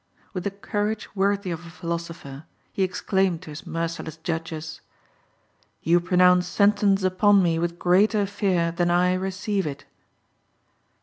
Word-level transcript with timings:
With 0.33 0.47
a 0.47 0.49
courage 0.49 1.15
worthy 1.15 1.51
of 1.51 1.63
a 1.63 1.69
philosopher, 1.69 2.45
he 2.73 2.81
exclaimed 2.81 3.43
to 3.43 3.51
his 3.51 3.67
merciless 3.67 4.17
judges, 4.17 4.81
"You 5.83 5.99
pronounce 5.99 6.47
sentence 6.47 7.03
upon 7.03 7.43
me 7.43 7.59
with 7.59 7.77
greater 7.77 8.25
fear 8.25 8.71
than 8.71 8.89
I 8.89 9.13
receive 9.13 9.67
it." 9.67 9.85